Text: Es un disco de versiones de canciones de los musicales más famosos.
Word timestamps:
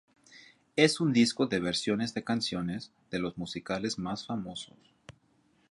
Es 0.75 0.99
un 0.99 1.13
disco 1.13 1.45
de 1.45 1.59
versiones 1.59 2.15
de 2.15 2.23
canciones 2.23 2.91
de 3.11 3.19
los 3.19 3.37
musicales 3.37 3.99
más 3.99 4.25
famosos. 4.25 4.95